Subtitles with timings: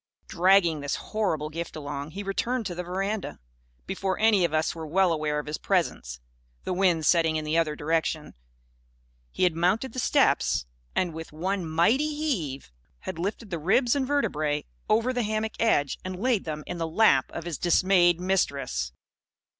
[0.27, 3.37] Dragging this horrible gift along, he returned to the veranda.
[3.85, 6.19] Before any of us were well aware of his presence
[6.63, 8.33] (the wind setting in the other direction)
[9.29, 14.07] he had mounted the steps and, with one mighty heave, had lifted the ribs and
[14.07, 18.93] vertebræ over the hammock edge and laid them in the lap of his dismayed Mistress.